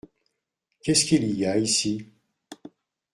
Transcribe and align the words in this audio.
Qu’est-ce 0.81 1.05
qu’il 1.05 1.25
y 1.37 1.45
a 1.45 1.59
ici? 1.59 2.07